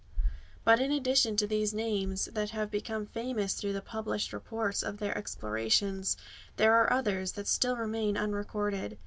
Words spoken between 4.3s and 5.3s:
reports of their